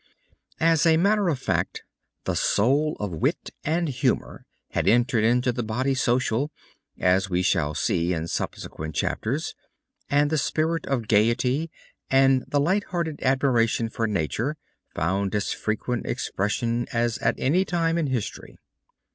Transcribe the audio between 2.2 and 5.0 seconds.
the soul of wit and humor had